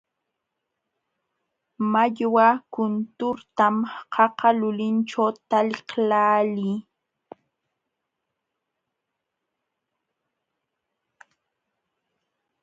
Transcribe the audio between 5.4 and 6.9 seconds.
taliqlaalii.